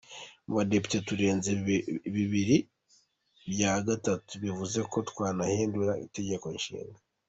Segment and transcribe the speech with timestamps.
[0.45, 1.49] Mu badepite turenze
[2.15, 2.57] bibiri
[3.51, 6.99] bya gatatu, bivuze ko twanahindura Itegeko Nshinga.